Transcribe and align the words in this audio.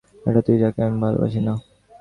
এটা 0.25 0.41
তুই 0.47 0.57
যাকে 0.63 0.79
আমি 0.87 0.97
ভালোবাসি 1.03 1.39
না। 1.39 1.53